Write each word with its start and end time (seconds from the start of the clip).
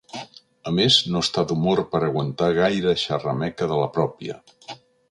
A 0.71 0.71
més 0.77 0.97
no 1.15 1.21
està 1.25 1.43
d'humor 1.51 1.83
per 1.93 2.03
aguantar 2.09 2.51
gaire 2.63 2.99
xerrameca 3.07 3.71
de 3.75 3.79
la 3.85 3.93
pròpia. 4.01 4.43